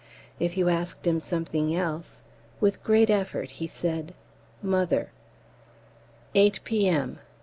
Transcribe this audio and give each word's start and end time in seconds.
If 0.39 0.57
you 0.57 0.67
asked 0.67 1.05
him 1.05 1.21
something 1.21 1.75
else, 1.75 2.23
with 2.59 2.77
a 2.77 2.79
great 2.79 3.11
effort 3.11 3.51
he 3.51 3.67
said 3.67 4.15
"Mother." 4.63 5.11
8 6.33 6.59
P.M. 6.63 7.19